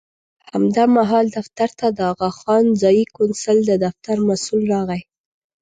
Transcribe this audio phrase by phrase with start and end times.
[0.51, 5.01] همدا مهال دفتر ته د اغاخان ځایي کونسل د دفتر مسوول راغی.